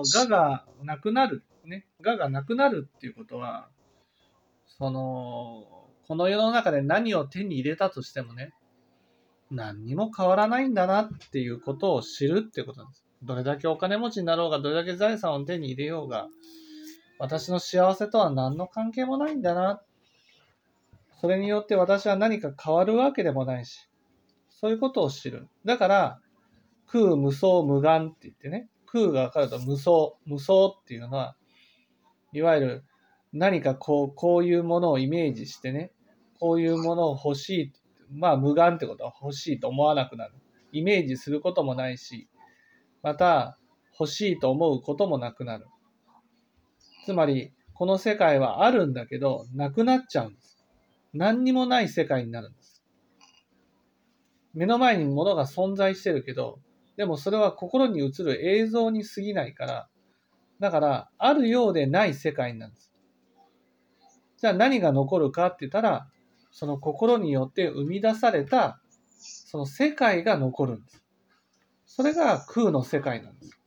[0.00, 3.68] 我がなくなる、ね、我がなくなるっていうことは、
[4.78, 8.52] その、この世の中で何を手に入れたとしてもね、
[9.50, 13.04] 何にも変わらないんだなっていうことを知るっていうことなんです。
[13.24, 16.28] どれだけお金持ちになろうが、どれだけ財産を手に入れようが、
[17.18, 19.82] 私の幸せとは何の関係もないんだな。
[21.20, 23.88] それによって私は何か変わるわけでもないし、
[24.48, 25.48] そういうことを知る。
[25.64, 26.20] だから、
[26.86, 29.90] 空無双無眼って言ってね、空が分かると無双、
[30.24, 31.36] 無双っていうのは、
[32.32, 32.84] いわゆる
[33.32, 35.92] 何かこう、こういうものをイメージしてね、
[36.40, 37.72] こういうものを欲しい。
[38.10, 40.34] まあ無眼ってことは欲しいと思わなくなる。
[40.72, 42.28] イメージすることもないし、
[43.02, 43.58] また
[43.98, 45.66] 欲しいと思うこともなくなる。
[47.04, 50.66] つまり、この世界はあるんだけど、なくなっちゃうんです。
[51.12, 52.82] 何にもない世界になるんです。
[54.54, 56.60] 目の前に物が存在してるけど、
[56.98, 59.88] でもそれは心に映る映像に過ぎないから、
[60.58, 62.92] だから、あるようでない世界なんです。
[64.36, 66.08] じゃあ何が残るかって言ったら、
[66.50, 68.82] その心によって生み出された、
[69.20, 71.04] その世界が残るんです。
[71.86, 73.60] それが空の世界なんです。